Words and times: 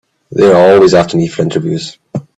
They're 0.31 0.55
always 0.55 0.95
after 0.95 1.15
me 1.15 1.27
for 1.27 1.43
interviews. 1.43 1.99